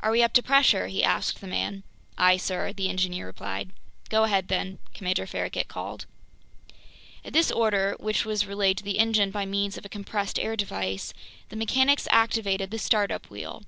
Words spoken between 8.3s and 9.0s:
relayed to the